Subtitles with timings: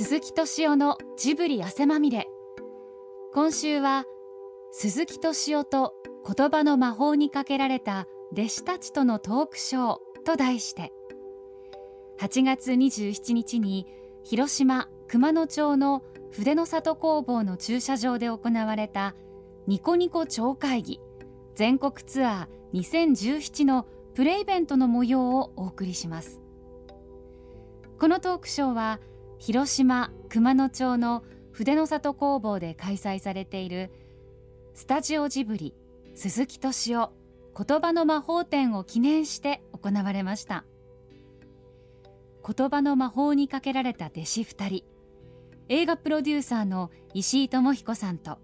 [0.00, 2.28] 鈴木敏夫のジブリ汗まみれ。
[3.34, 4.04] 今週は
[4.70, 5.94] 鈴木敏夫と
[6.36, 10.92] 言葉の魔法にかけられた弟子たちとのトークショーと題して
[12.20, 13.88] 8月27日に
[14.22, 19.16] 広島熊野町の筆の里工房の駐車場で行われた
[19.66, 21.00] ニコニコ町会議
[21.56, 26.40] 全国ツアー2017のプレイベントの模様をお送りします。
[27.98, 29.00] このトークショーは
[29.38, 33.90] 広島熊野町の筆の里工房で開催されている
[34.74, 35.74] スタジオジブリ
[36.14, 37.12] 鈴木敏夫
[37.56, 40.64] 言葉の魔法展を記念して行われました。
[42.46, 44.84] 言葉の魔法にかけられた弟子2人
[45.68, 48.38] 映画プロデューサーの石井智彦さんと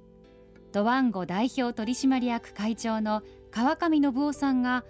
[0.72, 4.84] ドワンゴ代表取締役会長の川上信夫さんが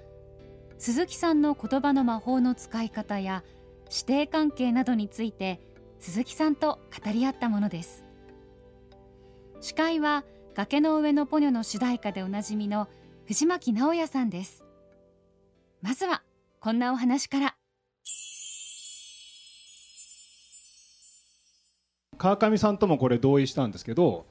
[0.78, 3.44] 鈴木さんの言葉の魔法の使い方や
[3.88, 5.60] 師弟関係などについて
[6.04, 8.04] 鈴木さんと語り合ったものです。
[9.62, 10.22] 司会は
[10.54, 12.88] 崖の上のポニョの主題歌でおなじみの
[13.24, 14.62] 藤巻直也さんです。
[15.80, 16.22] まずは
[16.60, 17.56] こんなお話から。
[22.18, 24.26] 川上さんともこれ同意したんですけど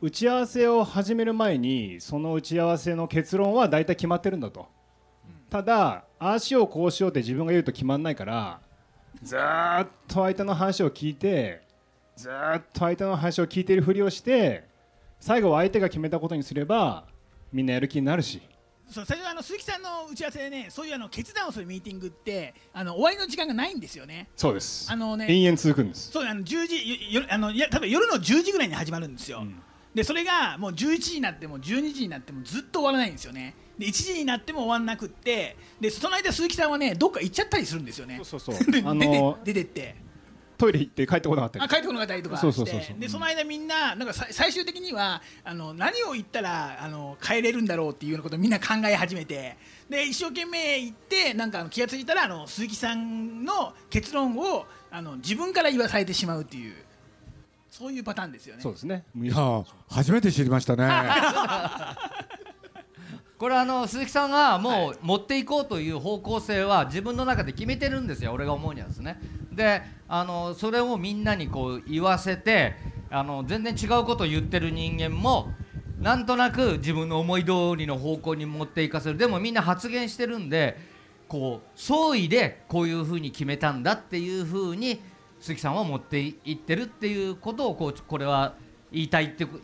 [0.00, 4.66] 打ち合わせを始める前にその打ち合わせの結論は大体決まってるんだと、
[5.50, 8.62] ただああしようこうしようって自分が言うと決まんないから
[9.22, 11.62] ずーっと相手の話を聞いて
[12.16, 14.64] ずーっと相手の話を聞いているふりをして
[15.20, 17.04] 最後は相手が決めたことにすれば
[17.52, 18.42] みんなやる気になるし。
[18.88, 24.28] そう最初あの鈴木さんの打ち合わせでねそういうあの決断をするミーティングってあの終わりの時間がないんですよね。
[24.36, 24.92] そうです。
[24.92, 26.10] あのね延々続くんです。
[26.10, 29.62] そうあの10時よよあのいや多分夜の10時ぐらいに始まるんですよ、うん
[29.94, 33.54] でそれがもう11時になっても12時になってもずっと終わらないんですよね。
[33.78, 38.20] で1時になっても終わらなくってでその間鈴木さんはねどっか行っちゃったりするんですよね。
[38.22, 38.64] そうそうそう。
[38.70, 40.12] であの出て出てって。
[40.58, 42.82] トイレ行って帰ってこなかったりあ帰ってこなかったりとかしてそうそうそう。
[42.82, 49.56] そうでその間みんななんかさ最終的にはあの何を言ったらあの帰れるんだろうっていうようなことをみんな考え始めて。
[49.90, 56.74] で一生懸命言ってなんか気が付いたらあの鈴木さんの結論をあの自分から言わされてしまうっていう
[57.72, 58.60] そういうパターンですよね。
[58.60, 59.02] そうですね。
[59.16, 60.86] いやー初めて知りましたね。
[63.38, 68.32] これあの鈴木さんがもう持っていこうという方向性は自分の中で決めてるんですよ。
[68.32, 69.18] 俺が思うにはですね。
[69.50, 72.76] であのそれをみんなにこう言わせて
[73.10, 75.50] あの全然違うことを言ってる人間も
[75.98, 79.16] なんとなく自分の思い通りの方向に持っていかせる。
[79.16, 80.76] でもみんな発言してるんで
[81.26, 85.00] こう総意でこういうふうに決めたんだっていうふうに
[85.42, 88.54] 鈴木さんは持っていってるっていうことをこうこれは
[88.92, 89.58] 言いたいってこ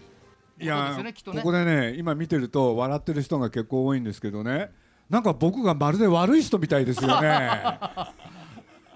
[0.60, 1.38] いやですよねきっとね。
[1.38, 4.72] ここでね今見てると笑ってる人が結構多いんですけどね。
[5.08, 7.14] なんか僕がまるで悪い人みたいですよね。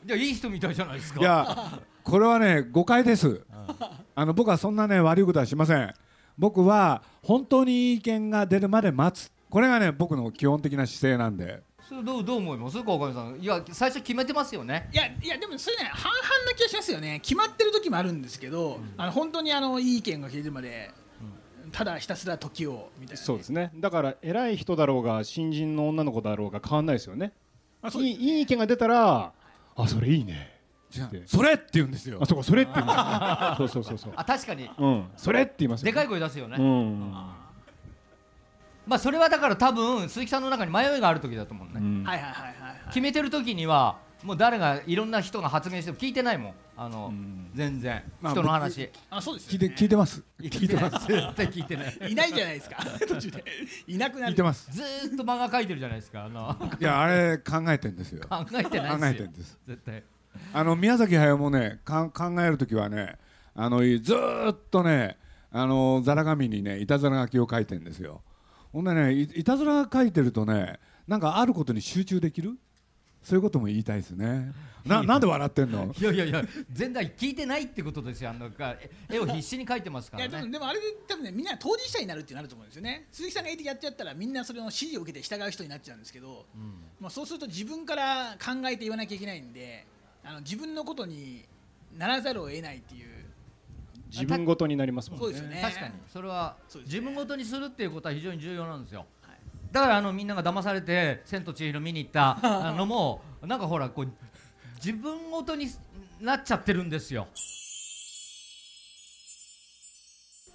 [0.04, 1.20] じゃあいい人みたいじゃないですか。
[1.20, 3.46] いやこれはね誤解です。
[4.16, 5.94] あの僕はそんなね悪いことはしません。
[6.36, 9.30] 僕は本当にいい意見が出るまで待つ。
[9.48, 12.82] これがね僕の基本的な姿勢なんでそれどうどう思います？
[12.82, 13.36] 川上さん。
[13.38, 14.88] いや最初決めてますよね。
[14.92, 17.20] いやいやでもそれね半々な気がしますよね。
[17.22, 20.90] 決まってる時もあるんですけど、あの本当にあのいい意見が聞いてるまで、
[21.70, 23.70] ただひたすら時をみたいなね、そうですね。
[23.74, 27.32] だから偉い人だろうが新人の女の子だろうが変わんないですよね。
[27.82, 29.32] あそうですいいいい意見が出たら
[29.76, 30.50] あそれいいね。
[31.10, 32.18] でそれって言うんですよ。
[32.22, 34.12] あそうかそれって言うんだ そうそうそうそう。
[34.16, 34.70] あ確かに。
[34.78, 35.04] うん。
[35.16, 37.14] それって言いますよでかい声出すよね、うん
[38.86, 42.04] まあそれはだから多分鈴木さんの中に迷いがある時だと思うね、うん。
[42.04, 42.52] はいはいはい
[42.88, 46.54] 決めてる時にはもう誰がいろんな人が発言しても聞いてないもん。
[46.76, 47.50] あの、ん。
[47.54, 48.02] 全然。
[48.20, 48.90] まあ人の話。
[49.10, 50.22] あそうです聞いて聞いてます。
[50.40, 52.12] 聞いてない 絶対聞いてない。
[52.12, 52.76] いないじゃないですか。
[53.08, 53.44] 途中で。
[53.86, 54.30] いなくなる。
[54.30, 54.70] 聞いてます。
[54.70, 56.24] ずーっと漫画描いてるじゃないですか。
[56.24, 56.56] あの。
[56.80, 58.24] いやあれ考えてんですよ。
[58.28, 59.26] 考えてない考えですよ。
[59.26, 59.58] てんです。
[59.66, 60.04] 絶対。
[60.52, 63.18] あの宮崎駿もねか考える時はね
[63.54, 65.18] あのずーっとね
[65.50, 68.22] あのざら紙にねいたずら書きを書いてんですよ
[68.72, 72.58] ほんでねいいたずら書いてるとねなんかあることに集中できる？
[73.22, 74.52] そういうことも言いたいですね。
[74.84, 75.94] ななんで笑ってんの？
[75.96, 76.42] いやいやいや
[76.72, 78.30] 全然聞いてないってことですよ。
[78.30, 78.74] あのか
[79.08, 83.06] 絵を必死に描いてますかいやでもらねでもあれで多分ねみんな当事者になるってなると思うんですよね。
[83.12, 86.46] 鈴木さんがいてやってやったらみんなそれの指示を受けて従う人になっちゃうんですけど、
[87.00, 89.86] まあ、そうすると自分から考えて言わなきゃいけないんで
[90.24, 91.44] あの自分のことに
[91.96, 93.08] ならざるを得ないっていう
[94.12, 95.24] 自分ごとになりますもんね。
[95.24, 95.60] そうですよね。
[95.62, 95.94] 確かに。
[96.06, 99.38] それは自分ごとにするっていうことは非常に重要なんですよ、はい。
[99.72, 102.38] だからあのみんなが騙されて「千と千尋」見に行った
[102.68, 104.08] あのもなんかほらこう
[104.76, 105.66] 自分ごとに
[106.20, 107.26] なっちゃってるんですよ。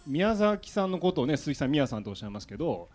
[0.05, 2.87] 宮崎さんのことをね鈴木さん宮さんとおっしゃいますけど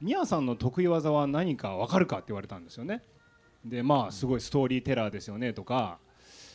[0.00, 3.02] 宮さんの得意技は何か分かるかって言われたんですよね。
[3.64, 5.98] でまあすごいストーリーテラーですよねとか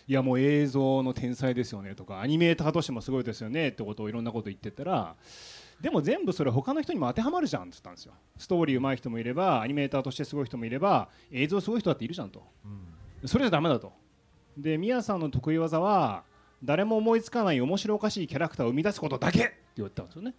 [0.08, 5.16] いやもう映像の天才ですよねとかアニメーターとしてもすごいですよねってことをいろんなこと言ってたら
[5.82, 8.14] でも全部それ他の人にも当てはまるじゃんって言ったんですよ。
[8.38, 12.42] ストーリー上手い人もいればアニメーターとしてすごい人もいれば映像すごい人だっているじゃんと、
[13.26, 13.92] それじゃダメだと。
[14.58, 16.24] で宮さんの得意技は
[16.64, 20.34] 誰も思いつかない面白おかしいキャラクターを生み出すことだけって言ったんですよね。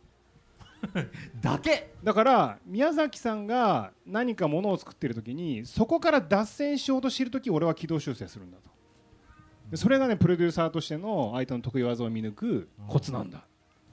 [1.42, 1.90] だけ？
[2.02, 8.62] だから宮崎さんが何かものを作ってる時にそこから脱線しようとしている時俺は軌道修正するんだと。
[8.64, 8.73] で
[9.76, 13.44] それがねプロデューサーとしての相手の得意技を見抜くコツなんだ。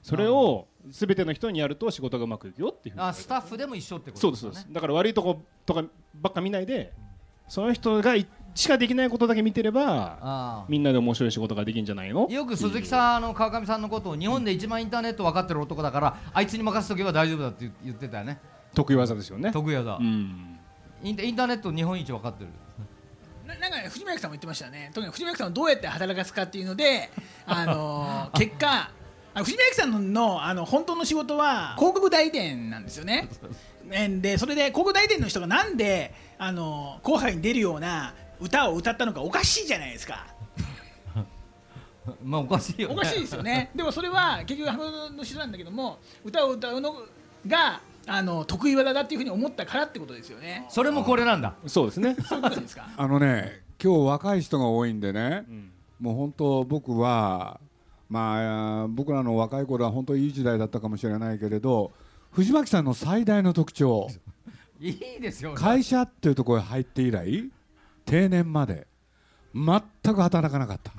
[0.02, 4.62] それを全ての人にやると仕事がうまくいくよっていうあスタッフでも一緒ってこそうですとですよね。
[4.62, 5.84] そうですだから悪いとことか
[6.14, 6.92] ばっか見ないで
[7.46, 12.26] その人がいしかできないことだけ見てればあみんなで面白い仕事ができるんじゃないの？
[12.28, 18.40] あよく鈴木さんあの川上さんのことを日本で一番インターネット分かってる男だからあいつに任せとけば大丈夫だって言言ってたよね。
[18.74, 19.52] 得意技ですよね。
[19.52, 19.96] 得意技。
[19.96, 20.58] うん。
[21.04, 22.50] インタインターネット日本一分かってる
[23.62, 27.10] ななんかね藤巻さんも言ってましたよね特に藤巻さんをどうやって働かすかっていうので
[27.46, 28.90] あのー結果
[29.34, 33.28] あの藤巻さんのあの本当の仕事は広告代理店なんですよね。
[33.84, 40.26] ねでそれで広告代理店の人がなんであの紅白に出るような歌を歌ったのかおかしいじゃないですか。
[42.22, 43.70] まあおかしいよねおかしいですよね。
[43.74, 47.06] でもそれは結局花の人なんだけども歌を歌うの
[47.46, 50.66] があの得意技だっていうふうに思ったからってことですよね。
[50.68, 51.54] それもこれなんだ。
[51.66, 52.16] そうですね。
[52.26, 52.88] そういうことですか？
[52.96, 55.70] あのね今日若い人が多いんでねうん。
[56.00, 57.60] もう本当僕は
[58.08, 61.92] まあ僕らの若い頃は本当いい時代だったかもしれないけれど
[62.32, 64.08] 藤巻さんの最大の特徴
[64.80, 67.50] いいですよ会社っていうところに入って以来
[68.04, 68.88] 定年まで
[69.54, 69.80] 全
[70.14, 70.92] く働かなかった。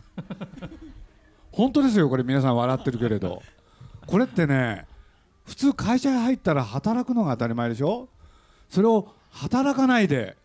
[1.51, 3.41] 本当ですよこれ皆さん笑ってるけれど。
[4.07, 4.85] これってね
[5.45, 8.09] 普通会社に入ったら働くのが当たり前でしょ？
[8.69, 10.37] それを働かないで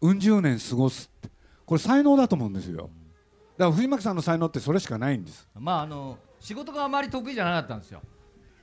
[0.00, 1.28] うん十年過ごすって。
[1.64, 2.90] これ才能だと思うんですよ。
[3.58, 5.48] だから藤巻さんの才能ってそれしかないんです。
[5.58, 8.00] まああの仕事があまり得意じゃなかったんですよ。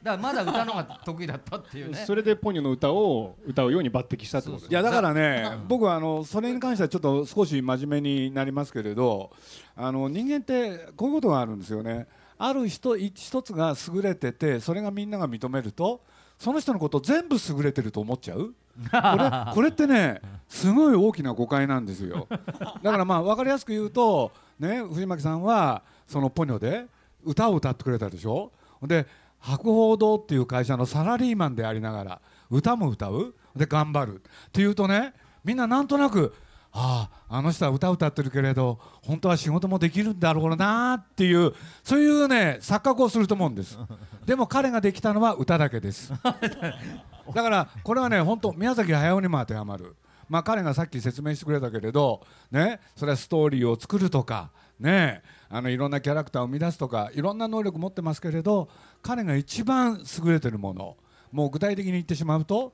[0.02, 2.04] だからまだ歌のが得意だったっていうね。
[2.06, 9.32] それでポニョの歌を歌うように抜擢したってことですいやだからね僕はあのそれに関してはちょっと少し真面目になりますけれど
[9.76, 12.08] あの人間ってこういうことがあるんですよね
[12.46, 16.02] ある人一つが優れててそれがみんなが認めると
[16.38, 18.54] その人のことを全部優れてると思っちゃう？
[18.92, 20.20] これ これってね
[20.50, 22.28] すごい大きな誤解なんですよ。
[22.30, 26.86] だからまあ分かりやすく言うとね藤巻さんはそのポニョで
[27.24, 28.52] 歌を歌ってくれたでしょ？
[28.82, 29.06] で
[29.40, 33.34] 博報堂っていう会社のサラリーマンでありながら歌も歌う？
[33.56, 34.16] で頑張る？
[34.16, 35.14] っていうとね
[35.46, 36.34] みんななんとなく
[36.76, 41.54] あああの人は歌歌ってるけれど本当は仕事もできるんだろうなっていう
[41.84, 43.78] そういうね錯覚をすると思うんです。
[44.26, 46.12] でも彼ができたのは歌だけです。
[46.24, 49.96] だからこれはね本当宮崎駿にも当てはまる。
[50.28, 54.50] まあ彼がさっき説明してくれたけれどねそれはストーリーを作るとか
[54.80, 58.70] ねあのいろんなキャラクターを生み出すとかいろんな能力持ってますけれど
[59.04, 60.98] 彼が一番優れてるもの。
[61.32, 62.74] もう具体的に言ってしまうと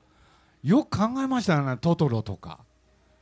[0.62, 2.60] よく考えましたよねトトロとか。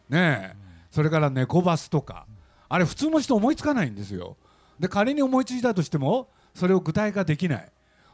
[0.09, 2.27] ねえ、それから猫バスとか
[2.69, 4.37] あれ普通の人思いつかないんですよ。
[4.79, 7.69] で仮に思いついたとしてもそれを具体化できない。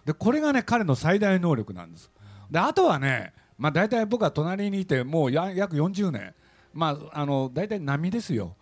[0.04, 2.10] でこれがね彼の最大能力なんです。
[2.50, 6.34] であとはねまあ大体僕は隣にいてもうや約40年。
[6.72, 8.56] まああの大体波ですよ。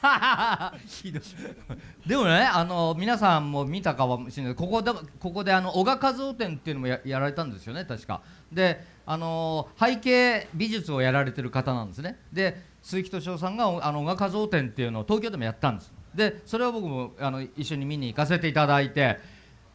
[2.06, 4.54] でもねあの皆さんも見たかもしれない。
[4.54, 8.22] ここでここであの小賀和夫展っていうのもややられたんですよね確か。
[8.50, 12.18] であの背景美術をやられてる方なんですね。
[12.32, 15.92] で鈴木敏夫さんがあの小賀和夫展っていうのを東京でもやったんです。
[16.14, 19.18] でそれを僕もあの一緒に見に行かせていただいて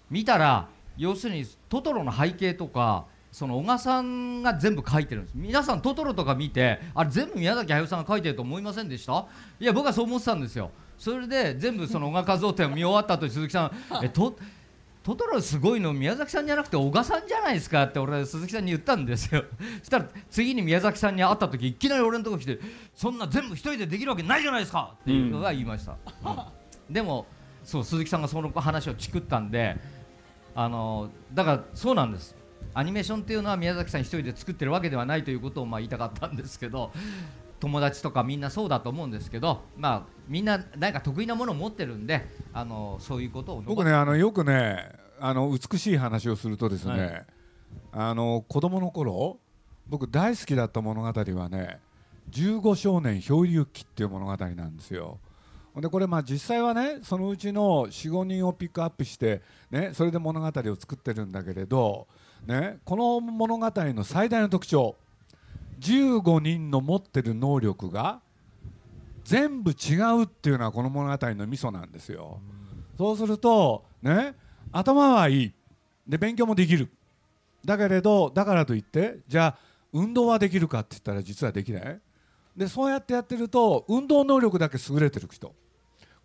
[0.10, 5.34] 見たら要するにトトロの背景とかその小賀さんが全部書いてるんです。
[5.36, 9.26] 皆さんトトロとか見てあれ全部宮崎駿さんが書いてると思いませんでした？
[9.60, 10.72] いや僕はそう思ってたんですよ。
[10.98, 13.72] それで全部その小賀和夫展を見終わった後鈴木さん
[14.04, 14.36] 「えト
[15.06, 19.44] トトロすごいの宮崎さんじゃなくて小賀さんじゃないですか」って俺は鈴木さんに言ったんですよ。
[19.80, 22.60] そしたら次に宮崎さんに会った時いきなり俺のとこ来て
[22.96, 26.94] 「そんな全部一人でできるわけないじゃないですか」っていうのが言いました、うん。
[26.94, 27.28] でも
[27.64, 29.78] そう鈴木さんがその話をチクったんで
[30.56, 32.36] あのだからそうなんです。
[32.74, 36.92] アニメーションっていうのは宮崎さん一人で作ってるわけではないということをまあ言いたかったんですけど
[37.60, 47.26] 友達とかみんなそうだと思うんですけどまあみんな何か得意なものを持ってるんであのそういうことを僕ねあのよくねあの美しい話をするとですね、
[47.94, 49.40] あの子供の頃
[49.88, 51.80] 僕大好きだった物語はね
[52.32, 55.20] 「15少年漂流記」っていう物語なんですよ。
[55.82, 62.08] でこれまあ実際はねそのうちの45人をピックアップして、ね、それで物語を作ってるんだけれど、
[62.46, 64.96] ね、この物語の最大の特徴
[65.80, 68.22] 15人の持ってる能力が
[69.24, 72.40] 全部違うっていうのはこの物語のミソなんですよ。
[72.98, 74.36] そうするとね
[74.72, 75.54] 頭はいい。
[76.08, 76.90] で勉強もできる。
[77.66, 79.58] だけれどだからといってじゃあ
[79.92, 82.00] 運動はできるかって言ったら実はできない。
[82.56, 85.54] でそうやってやってると運動能力だけ優れてる人。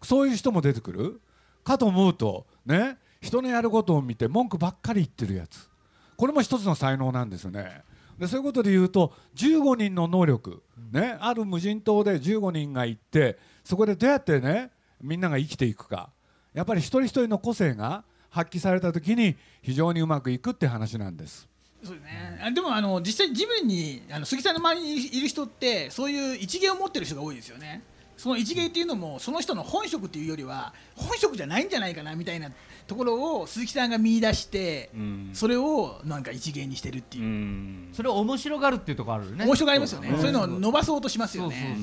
[0.02, 1.21] そういう人も出てくる。
[1.64, 5.69] かと思うとね人のやることを見て文句ばっかり言ってるやつ。
[6.16, 7.83] これも一つの才能なんですよね。
[8.21, 10.62] でそういうことで言うと15人の能力、
[10.93, 16.11] ね、ある無人島で15人が行ってそこでどうやってねみんなが生きていくか。
[16.53, 21.49] やっぱり一人一人の個性が発揮された時に非常にうまくいくって話なんです。
[21.83, 27.83] そうですね、あでもあの実際ジブリにあの杉さんの周りにいる人ってそういう一芸を持ってる人が多いですよね
[28.21, 32.50] その一芸っていうのもその人の本職っていうよりは本職じゃないんじゃないかなみたいな
[32.87, 35.31] ところを鈴木さんが見出して、うん。
[35.33, 37.25] それをなんか一芸にしてるっていう。
[37.25, 37.89] う、ん。
[37.95, 39.47] それを面白がるっていうところあるよね。
[39.47, 41.79] 面白がありますよね、うんそういうのを伸ばそうとしますよね。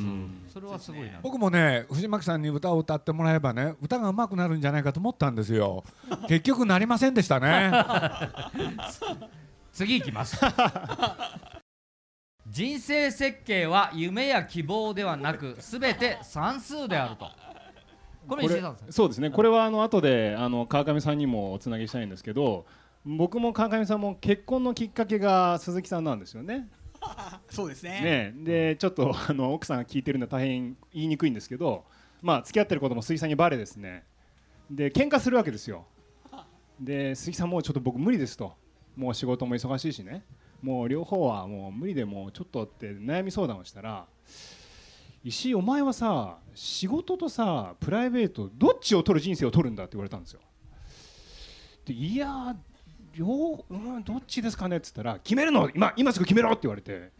[0.54, 1.20] それはすごいな。
[1.24, 5.84] 僕もね藤巻さんに歌を歌ってもらえばね歌が上手くなるんじゃないかと思ったんですよ。
[6.28, 7.72] 結局なりませんでしたね。
[9.74, 10.38] 次いきます
[12.58, 17.30] 人生設計は夢や希望ではなくすべて算数であると。
[18.28, 18.48] これ
[18.90, 19.30] そうですね。
[19.30, 22.66] これはあの後であの川上さんにもおつなぎしたいんですけど
[23.06, 26.68] 僕も川上さんも結婚のきっかけが鈴木さんなんですよね。
[27.52, 28.02] そうですね。
[28.02, 28.34] ね。
[28.36, 31.86] でちょっとあの奥さんが聞いてるのは大変言いにくいんですけど
[32.24, 34.04] まあ付き合ってることも鈴木さんにバレですね。
[34.72, 35.86] で喧嘩するわけですよ。
[36.80, 38.56] で鈴木さんもうちょっと僕無理ですと。
[38.96, 40.24] もう仕事も忙しいしね
[40.68, 44.06] もう両方はもう無理でもうちょっとって悩み相談をしたら
[45.24, 50.42] 石井お前はさ仕事とさプライベートどっちを取る人生を取るんだって言われたんですよ。
[51.86, 52.54] でいや
[53.14, 57.12] 両、うん、どっちですかねって言ったら決めるの今今すぐ決めろって言われて。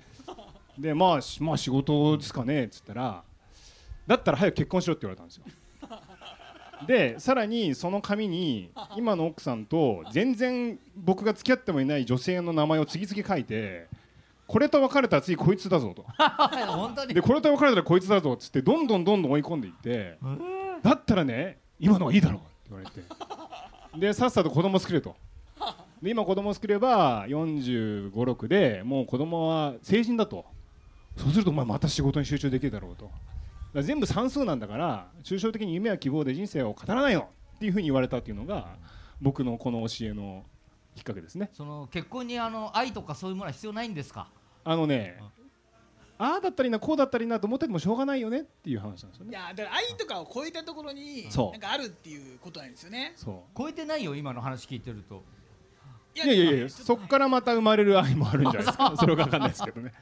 [0.78, 3.24] でまあまあ仕事ですかねっつったら
[4.06, 5.46] だったら早く結婚しろって言われたんですよ。
[6.86, 13.88] でさらにその紙に今の奥さんと全然僕が付き合ってもいない女性の名前を次々書いて
[14.46, 16.06] これと別れたら次こいつだぞと。
[16.68, 17.14] 本当に？
[17.14, 20.18] でこれと別れたらこいつだぞっつってどんどんどんどん追い込んでいって
[20.84, 23.02] だったらね今のはいいだろうって言われて。
[24.00, 25.16] でさっさと子供作れと。
[26.02, 30.46] で今子供作れば4 5 6でもう子供は成人だと。
[31.18, 33.10] そうするとお前また仕事に集中できるだろうと
[33.78, 37.30] ら全部算数なんだから抽象的に夢や希望で人生を語らないよ。
[37.56, 38.76] っていうふうに言われたっていうのが
[39.22, 40.46] 僕のこの教えの
[40.96, 41.50] きっかけですね。
[41.54, 44.28] その結婚にあの愛とかそういうものは必要ないんですか？
[44.64, 45.20] あのね
[46.20, 49.32] ああだったりなこうだったりなと思っててもしょうがないよねっていう話なんですよね。
[49.32, 51.52] いやだから愛とかを超えたところにそう。
[51.52, 53.14] なんかあるっていうことなんですよね。
[53.16, 53.36] そう。
[53.58, 55.24] 超えてないよ今の話聞いてると。
[56.16, 58.94] いいやいやいやそこからまた生まれる愛もあるんじゃないですか。
[58.98, 59.94] それは分かんないですけどね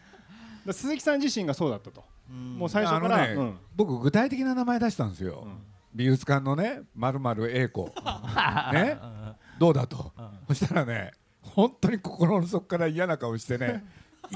[0.73, 2.03] 鈴木さん自身がそうだったと。
[2.29, 3.57] もう最初から、ねうん。
[3.75, 5.57] 僕具体的な名前出したんですよ、うん。
[5.93, 7.91] 美術館のねまるまる英子。
[8.73, 8.97] ね？
[9.59, 10.11] どうだと、
[10.47, 13.85] そしたらね本当に心の底から嫌な顔してね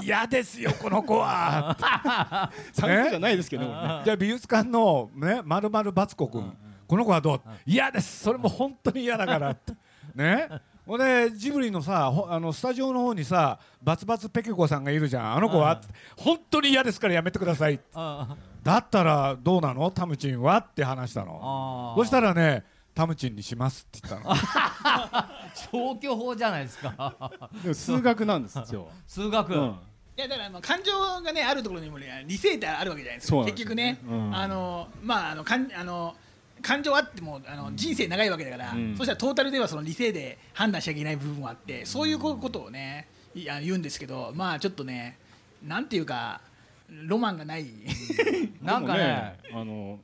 [0.02, 1.76] 嫌ですよこの子は。
[2.72, 4.02] 算数じゃないですけどもね。
[4.04, 6.56] じゃあ美術館のねまるまるバツコ君
[6.86, 7.40] この子はどう？
[7.66, 8.20] 嫌です。
[8.24, 9.74] それも本当に嫌だからって。
[10.14, 10.48] ね？
[10.86, 15.34] ほんでジブリのさほあのスタジオの方にさバツバツペケコさんがいるじゃん。
[15.34, 19.90] あの子はって本当に嫌ですからやめてくださいあだったらどうなの？
[19.90, 20.56] タムチンは？
[20.58, 21.94] って話したの。
[21.94, 24.34] あそしたらねタムチンにしますって言ったの。
[25.72, 27.30] 消去法じゃないですか。
[27.72, 29.78] 数学なんですよ、 数学、うん、
[30.18, 33.44] いやだからまあ感情がねあるところにもね理性ってあるわけじゃないですか。
[33.44, 34.36] 結局ね、うん。
[34.36, 36.14] あのまああのかんあの
[36.62, 38.94] 感情あってもあの人生長いわけだから、うん。
[38.96, 45.18] そしたらトータルではその理性で判断しちゃいけない部分もあってそういうこことをね言うんですけどまあちょっとね
[45.66, 46.40] なんていうか
[46.88, 47.66] ロマンがない、
[48.62, 49.98] なんかねでもあの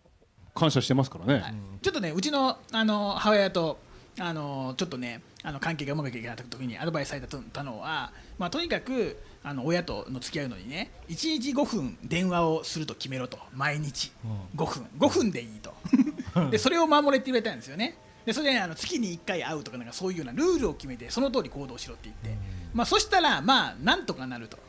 [0.54, 1.54] 感謝してますからね、はい。
[1.82, 3.78] ちょっとねうちのあの母親と
[4.18, 9.16] あのちょっとねあの関係がうまくいかなかった時にアドバイスされたのは、まあ、とにかく
[9.48, 13.38] あの親との付き合うのにね1日5分電話をすると決めろと。
[13.54, 14.10] 毎日。
[14.56, 14.88] 5分。
[14.98, 15.72] 5分でいいと。
[16.50, 17.96] でそれを守れって言われたんですよね。
[18.24, 22.42] でそれであの月に1回会うとかなんかそういうようなルールを決めてその通り行動しろって言って、
[22.74, 24.58] まあ、そしたらまあなんとかなると。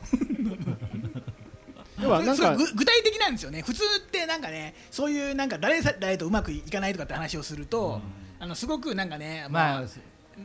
[2.00, 3.62] 要はなんか具体的なんですよね。
[3.62, 8.00] 普通ってなんかねそういうなんか誰々とうまくいかないとかって話をすると、
[8.38, 9.84] あのすごくなんかね、まあ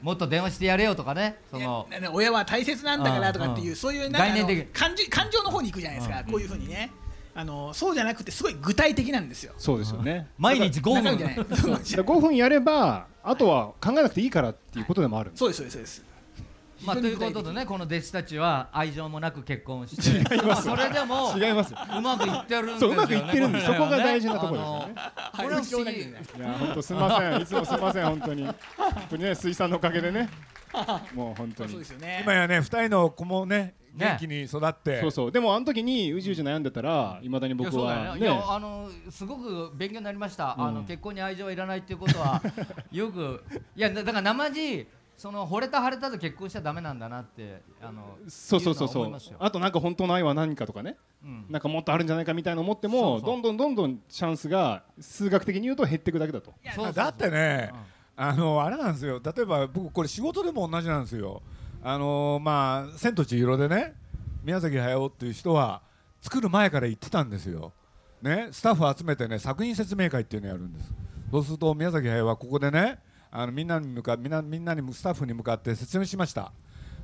[0.02, 1.38] もっと電話してやれよとかね。
[1.52, 4.68] その親は大切なんだからとかっていう、うんそういうなんかあの概念的。
[4.74, 6.92] 感じ感情の方に行くじゃないですか、こういうふうにね。
[7.36, 9.54] あのそうじゃなくてすごい具体的なんですよ。
[9.58, 10.28] そうですよね。
[10.38, 11.36] 毎日5中身じゃない。
[11.36, 15.32] 分だから5分やればあとは考えなくていいからっていうことでもある。
[15.32, 16.13] んですそうですそうですそうです。
[16.86, 20.38] まあ、ということでねこの弟子たちは愛情もなく結婚して。
[20.44, 21.80] まあそれでも違いますよ。
[21.98, 24.96] うまくいってるんですよねそううまくいってるんですそこが大事なところですよね。
[25.36, 25.92] これは不思議。
[25.92, 26.06] い
[26.40, 27.42] や本当すみません。
[27.42, 28.06] いつもすみません。
[28.06, 28.44] 本当に。
[28.46, 28.56] 本
[29.10, 30.30] 当にね水産のおかげでね。
[31.14, 31.72] もう本当に。
[31.72, 32.22] そうですよね。
[32.24, 35.02] 今やね二人の子もねね元気に育って。
[35.02, 35.32] そうそう。
[35.32, 38.26] でもあの時にうじうじ悩んでたらいまだに僕そうだよね。
[38.26, 40.66] いあのすごく勉強になりました、うん。
[40.66, 42.42] あの結婚に愛情はいらないっていうことは
[42.92, 43.44] よく。
[43.76, 44.88] いやだだから生地
[45.18, 49.04] その惚れた腫れたと結婚しちゃダメなんだなってあのそうそうそうそう。
[49.04, 49.38] いうのは思いますよ。
[49.40, 50.98] あとなんか本当の愛は何かとかね。
[51.24, 51.46] うん。
[51.50, 53.28] なんかもっとあるんじゃないかみたいな思ってもそうそう。
[53.28, 56.54] どんどんどんどんチャンスが数学的に言うと減っていくだけだと。
[56.64, 57.04] いやそうそうそう。
[57.06, 57.80] だってねうん。
[58.26, 59.22] あのあれなんですよ。
[59.24, 61.42] 例えば僕これ仕事でも同じなんですよ。
[61.84, 63.94] あのまあ「千と千尋」でね
[64.44, 65.82] 宮崎駿っていう人は
[66.22, 67.74] 作る前から言ってたんですよ。
[68.22, 70.94] ねスタッフを集めてね作品説明会っていうのをやるんです。
[71.32, 73.00] そうすると宮崎駿はここでね
[73.36, 76.54] あのみんなに向かみんなみんなにスタッフに向かって説明しました。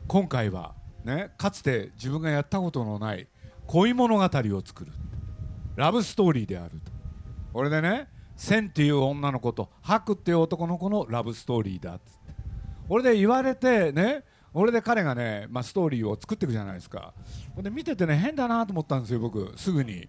[0.08, 3.28] 今回はねかつて自分がやったことのない
[3.66, 4.30] 恋物語を
[4.64, 4.92] 作る。
[5.76, 6.92] ラブストーリーであると。
[7.52, 12.12] これでね千っていう女の子と白っていう男の子のラブストーリーだって。
[12.90, 17.16] 俺で言われてね俺で彼がね、まあ、ストーリーを作っていくじゃないですか。
[17.58, 19.52] で見ててね変だなと思ったんですよ僕。
[19.58, 20.08] すぐに。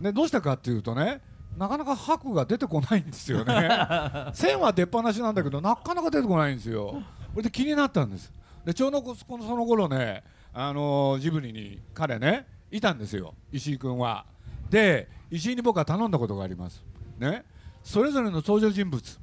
[0.00, 1.20] でどうしたかっていうとね
[1.56, 3.70] なかなか白が出てこないんですよね。
[4.32, 7.02] 線は出っ放しなんだけどなかなか出てこないんですよ。
[7.34, 8.32] これで気になったんです。
[8.64, 13.34] でちょうどこそのその頃ね、あのージブリに彼ねいたんですよ。
[13.50, 14.26] 石井君は。
[14.70, 16.84] で石井に僕は頼んだことがあります。
[17.18, 17.44] ね。
[17.82, 19.18] それぞれの登場人物。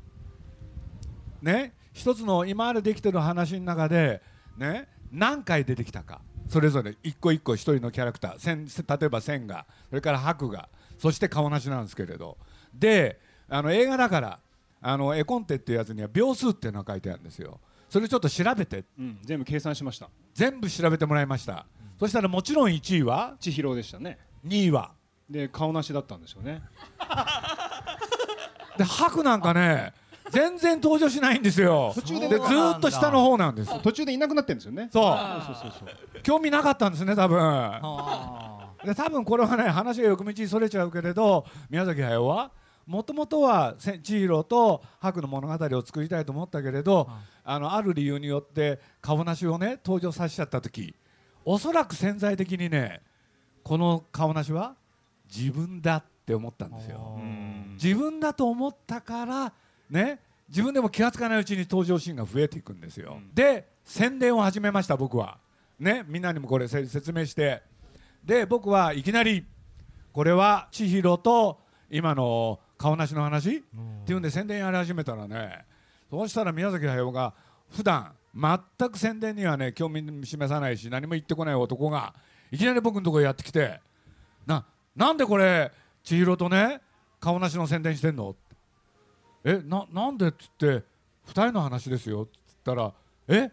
[1.41, 1.73] ね。
[1.93, 4.21] 一つの今までできてる話の中で
[4.57, 4.87] ね。
[5.11, 6.21] 何回出てきたか。
[6.49, 8.39] それぞれ一個一個一人のキャラクター。
[8.39, 10.69] 千例えば千がそれから白が
[11.05, 12.37] そして顔なしなんですけれど。
[12.73, 14.39] であの映画だから
[14.81, 17.59] あの絵コンテっていうやつには秒数っていうのが書いてあるんですよ。
[17.89, 18.83] それちょっと調べて。
[18.97, 20.09] うん全部計算しました。
[20.33, 21.67] 全部調べてもらいました、
[21.99, 23.35] そしたらもちろん1位は？
[23.39, 24.17] 千尋でしたね。
[24.47, 24.93] 2位は？
[25.29, 26.63] で顔なしだったんですよね。
[28.77, 29.93] で白なんかね
[30.31, 31.91] 全然登場しないんですよ。
[31.93, 33.79] 途中ででずーっと下の方なんです。
[33.81, 34.89] 途中でいなくなってるんですよね。
[34.91, 35.03] そう。
[35.45, 37.39] そうそうそう興味なかったんですね多分。
[37.39, 38.54] あ
[38.85, 42.51] で多分これはね話が横道にそれちゃうけれど宮崎駿は
[42.85, 47.09] もともとはせ千尋と白の物語を作りたいと思ったけれど、
[47.43, 50.93] あのある理由によって顔なしをね登場させちゃった時
[51.43, 53.01] おそらく潜在的にね
[53.63, 54.75] この顔なしは
[55.35, 57.19] 自分だって思ったんですよ。
[57.81, 59.53] 自分だと思ったから
[59.89, 65.39] ね自分でも気がつかないうちに登場シーンが増えていくんですよ、で宣伝を始めました僕は。
[65.79, 67.63] ねみんなにもこれせ説明して
[68.25, 69.45] で僕はいきなり
[70.11, 71.59] これは千尋と
[71.89, 73.57] 今の顔なしの話？
[73.57, 73.61] っ
[74.05, 75.65] ていうんで宣伝やり始めたらね
[76.09, 77.33] そうしたら宮崎駿が
[77.69, 82.13] 普段全く宣伝にはね興味示さないし何も言ってこない男が
[82.51, 83.79] いきなり僕のところやってきて
[84.45, 85.71] ななんでこれ
[86.03, 86.81] 千尋とね
[87.19, 88.35] 顔なしの宣伝してんの？
[89.43, 90.83] えななんでっつって2
[91.31, 92.23] 人の話ですよ？
[92.23, 92.93] っつったら
[93.27, 93.51] え？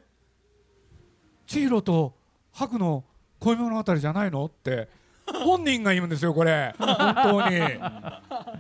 [1.46, 2.14] 千尋と
[2.52, 3.04] 白の
[3.42, 4.44] 恋物語じゃないの？
[4.46, 4.88] って。
[5.26, 6.74] 本人が言うんですよこれ。
[6.78, 7.60] 本当に。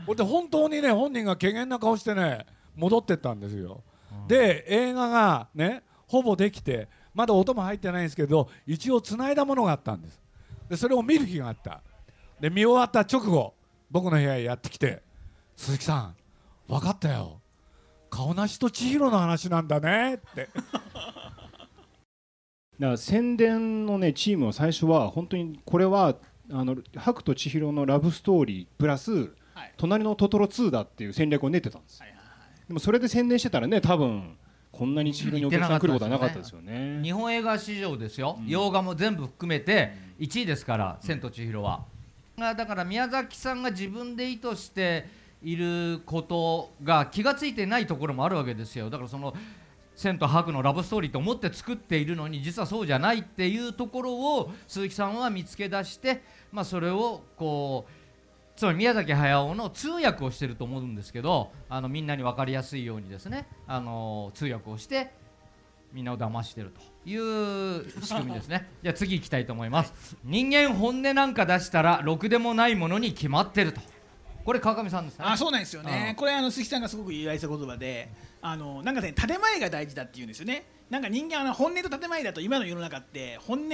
[0.06, 3.82] これで本当にね本人が怪げな顔してね戻ってったんですよ、
[4.26, 10.20] で映画がねほぼできてまだ音も入ってないんですけど一応つないだものがあったんです。
[10.68, 11.82] でそれを見る日があった。
[12.40, 13.54] で見終わった直後
[13.90, 15.02] 僕の部屋へやってきて
[15.56, 16.16] 「鈴木さん
[16.66, 17.40] 分かったよ。
[18.10, 20.48] 顔なしと千尋の話なんだね」って。
[22.82, 26.16] だから宣伝のねチームは最初は本当にこれは
[26.50, 29.12] あの白と千尋のラブストーリープラス、
[29.54, 29.72] はい。
[29.76, 32.02] 隣のトトロ2だっていう戦略を練ってたんです、
[32.66, 34.36] でもそれで宣伝してたらね多分
[34.72, 37.00] こんなに千尋にお客さん来ることはなかったですよね。
[37.04, 41.84] 日本映画史上ですよ、洋画も全部含めて1位ですから「千と千尋は」
[42.36, 45.06] がだから宮崎さんが自分で意図して
[45.40, 48.90] いることが気がついてないところもあるわけですよ。
[48.90, 49.32] だからその
[49.94, 65.10] 千と白のラブストーリーと思って作っているのに実はそうじゃないっていうところを鈴木さんは見つけ出して、まあ、それをこうつまり宮崎駿の通訳をしてると思うんですけどあのみんなに分かりやすいようにですねあの通訳をして
[65.92, 68.66] みんなを騙してるという仕組みですね。
[68.82, 70.16] じゃあ次行きたいと思います。
[70.24, 73.82] 人間本音なんか出したらろくでもないものに決まってると。
[74.44, 75.24] これ川上さんですね？
[75.28, 76.06] あそうなんですよね。
[76.10, 78.10] うんこれあの鈴木さんがすごく言われた言葉で
[78.42, 80.66] あのなんかね建前が大事だって言うんですよね。
[80.90, 83.70] なんか人間あの本音と建前だと今の世の中って本音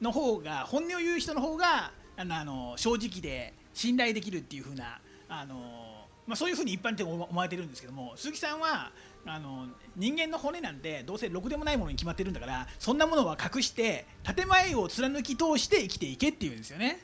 [0.00, 5.86] の方が本音を言う人の方があのあの正直で信頼できるっていう風なあの
[6.26, 8.90] まあ、そういうふうに一般的に思われてるんですけども鈴木さんは
[9.24, 9.66] あの
[9.96, 17.00] 人間の骨なんてどうせろくでもないものに決まってるんだからそんなものは隠して建前を貫き通して生きていけっていうんですよね。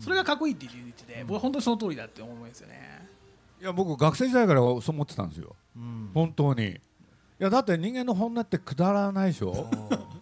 [0.00, 3.08] それがかっこいいって言ってて、僕は本当にその通りだって思うんですよね。
[3.60, 5.56] いや僕学生時代からそう思ってたんですよ。
[5.76, 6.10] うん。
[6.14, 6.68] 本当に。
[6.68, 6.78] い
[7.38, 9.68] やだって人間の本音ってくだらないでしょ？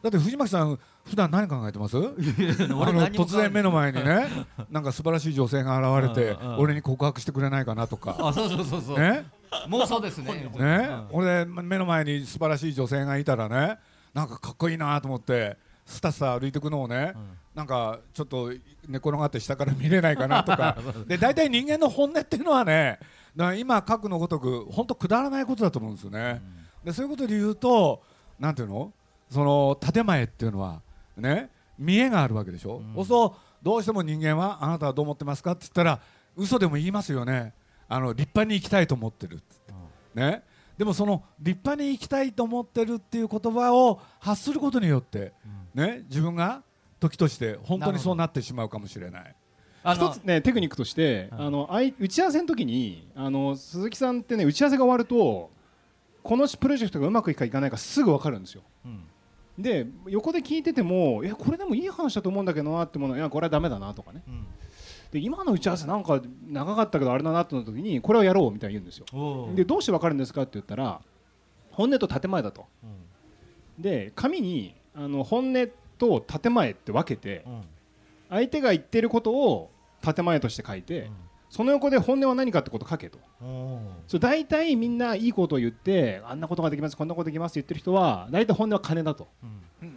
[0.02, 1.96] だって藤巻さん普段何考えてます？
[1.98, 2.12] あの
[3.08, 4.26] 突然目の前にね
[4.70, 8.16] なんか素晴らしい女性が現れて俺に告白してくれないかなとか。
[8.18, 9.24] あそうそうそうそう、ね？
[9.68, 10.32] 妄想ですね。
[10.34, 10.88] ね？
[11.12, 13.78] うん俺目の前に素晴らしい女性がいたらね
[14.12, 17.14] なんかかっこいいなと思ってスタスタ歩いてくのをね、
[17.54, 18.50] なんかちょっと
[18.88, 20.76] 寝転がって下から見れないかなとか。
[21.06, 22.98] で大体人間の本音っていうのはね
[23.58, 26.42] 今書くのごとく本当くだらないことだと思うんですよね。
[26.82, 28.02] でそういうことで言うと
[28.38, 28.92] なんていうの？
[29.30, 30.80] その建前っていうのは
[31.16, 36.00] ね見栄があるわけでしょ、そうするとどうしても人間はあなたはどう思ってますかって言ったら
[36.36, 37.54] 嘘でも言いますよね。
[37.88, 39.72] あの立派に生きたいと思ってるっつって
[40.14, 40.42] ね、
[40.78, 45.32] でもその立派に生きたいと思ってるっていう言葉を発することによって、
[45.74, 46.62] ね、自分が
[47.00, 49.36] 時として本当にそうなってしまうかもしれない。
[49.94, 51.40] 一つねテクニックとして、うん。
[51.42, 55.50] あのあい打ち合わせの時にあの鈴木さんってね打ち合わせが終わると
[56.22, 58.62] このプロジェクトがうまくいくかいかないかすぐ分かるんですよ。
[58.86, 59.04] うん。
[59.58, 64.22] で横で聞いててもいやこれでもいい話だと思うんだけどなってものいやこれはダメだなとかね。
[64.26, 64.46] うん
[65.14, 69.48] で今の打ち合わせなんか長かったけどあれだなってなった時にこれをやろうみたいに言うんですよ。
[69.54, 71.00] でどうして分かるんですかって言ったら
[71.70, 72.66] 本音と建前だと。
[73.78, 77.62] で紙にあの本音と建前って分けてうん。
[78.28, 79.70] 相手が言ってることを
[80.02, 81.08] 建前として書いて、
[81.48, 83.20] その横で本音は何かってことを書けと。
[84.08, 89.28] そう大体みんないいことを言ってあんなことができますこんなことできますって言ってる人は大体本音は金だと。
[89.44, 89.88] うん。
[89.88, 89.96] うん。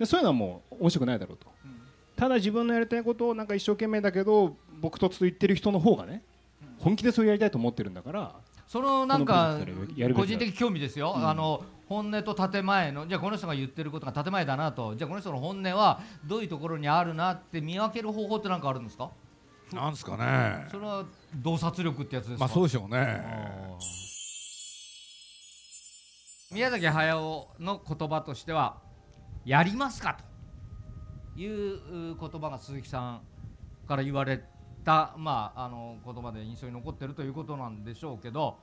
[0.00, 1.46] でそういうのはもう面白くないだろうと。
[1.46, 1.49] うん
[2.20, 6.22] ただ自分のやりたいことをなんか一生懸命だけど僕とつと言ってる人の方がね
[6.78, 8.34] 本気でそうやりたいと思ってるんだから
[8.68, 9.58] そのなんか
[10.14, 14.94] 個人的興味ですよ、あの本音と建前のじゃあこの人が言ってることが建前だなと。
[14.94, 19.10] じゃあこの人の本音はどういうところにあるなって見分ける方法って何かあるんですか？
[19.72, 20.68] なんですかね。
[20.70, 21.04] それは
[21.34, 23.24] 洞察力ってやつですか、まあそうでしょうね。
[26.52, 28.76] 宮崎駿の言葉としては
[29.46, 30.29] 「やりますか?」と
[31.42, 33.20] いうう言葉が鈴木さん
[33.88, 34.42] から言われ
[34.84, 38.58] た、まあ、あの言葉で印象に残ってるということなんでしょうけど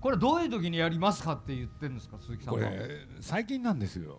[0.00, 2.60] これどういう時にやりますかって言ってるんですか鈴木さんは？
[2.60, 2.88] これ
[3.20, 4.18] 最近なんですよ。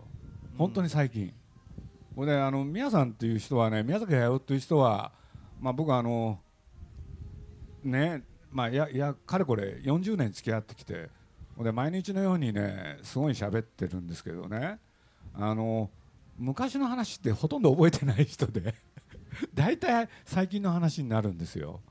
[0.57, 1.31] 本当に最近、
[2.15, 5.11] これであの宮さんっていう人はね宮崎駿っていう人は
[5.61, 6.39] まあ僕はあの
[7.83, 11.09] ねまあいやいやかれこれ40年付き合ってきて
[11.59, 14.79] で毎日のようにねすごい喋ってるんですけどね。
[15.35, 15.91] あの
[16.37, 18.75] 昔の話ってほとんど覚えてない人で
[19.53, 21.81] 大体最近の話になるんですよ。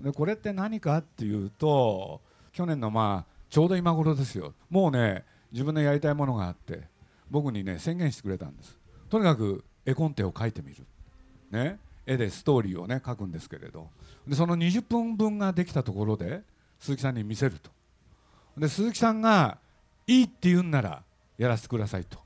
[0.00, 2.20] でこれって何かっていうと
[2.52, 4.54] 去年のまあちょうど今頃ですよ。
[4.70, 6.82] もうね自分のやりたいものがあって
[7.30, 8.78] 僕にね宣言してくれたんです。
[9.08, 10.84] とにかく絵コンテを描いてみる、
[11.50, 13.88] ね、絵でストーリーをね描くんですけれど。
[14.26, 16.42] でその20分分ができたところで
[16.80, 17.70] 鈴木さんに見せると。
[18.58, 19.58] で鈴木さんが
[20.06, 21.02] いいって言うんなら
[21.38, 22.25] やらせてくださいと。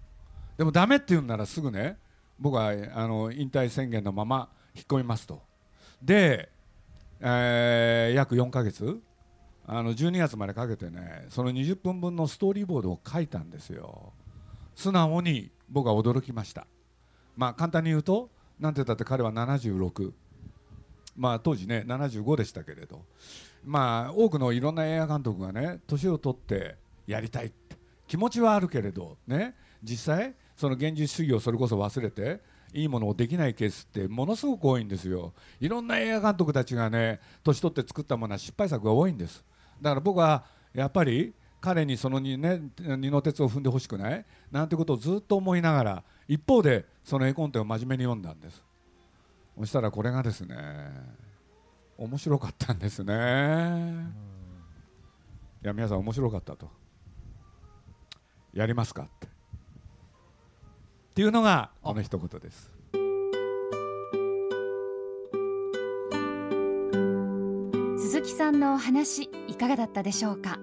[0.61, 1.96] でもダメって言うんならすぐね
[2.38, 5.40] 僕はあの引退宣言のまま引っ込みますと。
[6.03, 6.51] で、
[7.18, 9.01] えー約4ヶ月。
[9.66, 14.12] あの12月までかけてねその20分分のストーリーボードを書いたんですよ。
[14.75, 16.66] 素直に僕は驚きました。
[17.38, 20.12] まあ簡単に言うとなんて言ったって彼は76
[21.16, 23.07] まあ当時ね75でしたけれど。
[23.64, 27.79] まあ多くのいろんな映画監督がね年を取ってやりたいって。
[28.07, 32.38] 気持ちはあるけれどね実際その現実主義をそれこそ忘れて
[32.75, 35.33] いいものをできないケースってものすごく多いんですよ。
[35.59, 39.42] いろんな映画監督たちがね年取って作ったものは失敗作が多いんです。
[39.81, 40.44] だから僕は
[40.75, 48.62] やっぱり彼にそのに、ね、二の鉄を踏んでほしくないなんてことをずっと思いながら一方でその絵コンテを真面目に読んだんです。
[49.59, 50.57] そしたらこれがですね
[51.96, 53.14] 面白かったんですね。
[55.64, 56.68] いや皆さん面白かったと。
[58.53, 59.39] やりますかって
[61.11, 62.70] っていうのがこの一言です。
[67.99, 70.59] 鈴木さんのお話いかがだったでしょうか？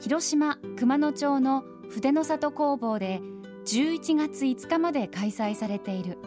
[0.00, 3.20] 広島熊野町の筆の里工房で
[3.66, 6.18] 11月5日まで開催されている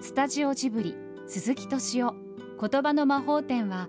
[0.00, 0.94] スタジオジブリ
[1.26, 2.14] 鈴木敏夫。
[2.60, 3.88] 言葉の魔法展は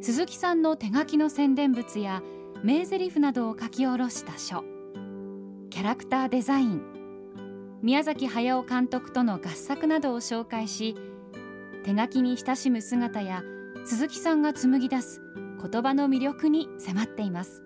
[0.00, 2.22] 鈴木さんの手書きの宣伝物や
[2.64, 4.64] 名台詞などを書き下ろした書。
[5.68, 6.82] キャラクターデザイン
[7.82, 10.94] 宮崎駿監督との合作などを紹介し
[11.84, 13.42] 手書きに親しむ姿や
[13.84, 15.20] 鈴木さんが紡ぎ出す
[15.60, 17.64] 言葉の魅力に迫っています。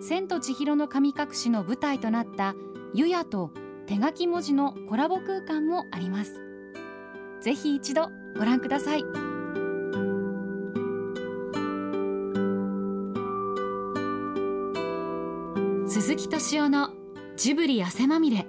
[0.00, 2.56] 千と千尋の神隠しの舞台となった
[2.92, 3.52] 湯屋と
[3.86, 6.40] 手書き文字のコラボ空間もあります。
[7.40, 9.04] ぜひ一度ご覧ください。
[15.88, 16.90] 鈴木敏夫の
[17.36, 18.48] ジブリ汗まみれ。